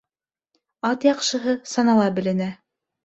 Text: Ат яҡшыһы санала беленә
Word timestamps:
Ат 0.93 1.05
яҡшыһы 1.09 1.55
санала 1.75 2.09
беленә 2.17 2.49